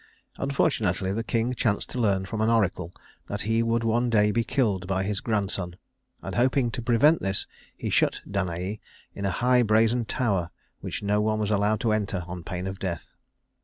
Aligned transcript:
Unfortunately 0.37 1.13
the 1.13 1.23
king 1.23 1.53
chanced 1.53 1.91
to 1.91 1.99
learn 1.99 2.25
from 2.25 2.41
an 2.41 2.49
oracle 2.49 2.91
that 3.27 3.41
he 3.41 3.61
would 3.61 3.83
one 3.83 4.09
day 4.09 4.31
be 4.31 4.43
killed 4.43 4.87
by 4.87 5.03
his 5.03 5.21
grandson; 5.21 5.75
and 6.23 6.33
hoping 6.33 6.71
to 6.71 6.81
prevent 6.81 7.21
this, 7.21 7.45
he 7.77 7.91
shut 7.91 8.19
Danaë 8.27 8.79
in 9.13 9.25
a 9.25 9.29
high 9.45 9.61
brazen 9.61 10.05
tower 10.05 10.49
which 10.79 11.03
no 11.03 11.21
one 11.21 11.37
was 11.37 11.51
allowed 11.51 11.81
to 11.81 11.91
enter 11.93 12.23
on 12.27 12.43
pain 12.43 12.65
of 12.65 12.79
death. 12.79 13.13